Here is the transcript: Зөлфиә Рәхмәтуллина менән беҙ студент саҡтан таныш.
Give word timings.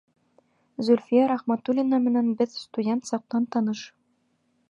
Зөлфиә 0.87 1.25
Рәхмәтуллина 1.31 1.99
менән 2.07 2.33
беҙ 2.41 2.55
студент 2.63 3.07
саҡтан 3.13 3.49
таныш. 3.57 3.85